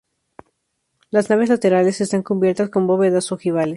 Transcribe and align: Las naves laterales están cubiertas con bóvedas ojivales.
Las 1.11 1.29
naves 1.29 1.49
laterales 1.49 2.01
están 2.01 2.23
cubiertas 2.23 2.71
con 2.71 2.87
bóvedas 2.87 3.31
ojivales. 3.31 3.69